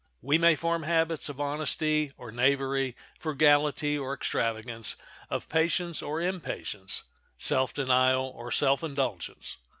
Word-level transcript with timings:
We 0.23 0.39
may 0.39 0.55
form 0.55 0.81
habits 0.81 1.29
of 1.29 1.39
honesty 1.39 2.11
or 2.17 2.31
knavery, 2.31 2.95
frugality 3.19 3.95
or 3.99 4.15
extravagance, 4.15 4.95
of 5.29 5.47
patience 5.47 6.01
or 6.01 6.19
impatience, 6.19 7.03
self 7.37 7.71
denial 7.71 8.25
or 8.35 8.49
self 8.49 8.83
indulgence. 8.83 9.57